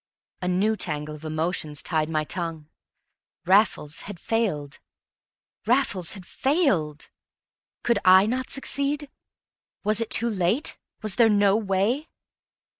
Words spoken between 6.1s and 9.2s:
had failed! Could I not succeed?